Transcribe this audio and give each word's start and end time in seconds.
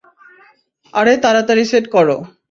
আরে, 0.93 1.13
তাড়াতাড়ি 1.17 1.63
সেট 1.65 1.85
করো। 1.87 2.17